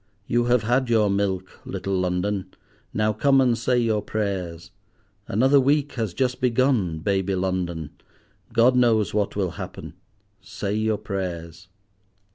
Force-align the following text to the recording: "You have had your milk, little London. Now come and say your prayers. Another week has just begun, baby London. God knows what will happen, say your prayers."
"You 0.25 0.45
have 0.45 0.63
had 0.63 0.89
your 0.89 1.11
milk, 1.11 1.59
little 1.63 1.93
London. 1.95 2.55
Now 2.91 3.13
come 3.13 3.39
and 3.39 3.55
say 3.55 3.77
your 3.77 4.01
prayers. 4.01 4.71
Another 5.27 5.59
week 5.59 5.91
has 5.91 6.15
just 6.15 6.41
begun, 6.41 6.97
baby 6.97 7.35
London. 7.35 7.91
God 8.51 8.75
knows 8.75 9.13
what 9.13 9.35
will 9.35 9.51
happen, 9.51 9.93
say 10.41 10.73
your 10.73 10.97
prayers." 10.97 11.67